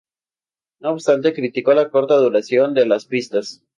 No 0.79 0.89
obstante, 0.93 1.31
criticó 1.31 1.73
la 1.75 1.91
corta 1.91 2.15
duración 2.15 2.73
de 2.73 2.87
las 2.87 3.05
pistas. 3.05 3.61